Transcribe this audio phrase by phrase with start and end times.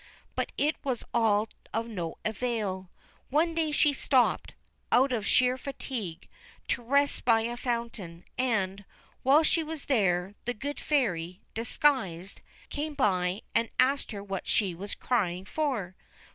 [0.33, 2.89] But it was all of no avail.
[3.29, 4.55] One day she stopped,
[4.91, 6.27] out of sheer fatigue,
[6.69, 8.83] to rest by a fountain, and,
[9.21, 14.73] while she was there, the Good Fairy, disguised, came by and asked her what she
[14.73, 15.95] was crying for.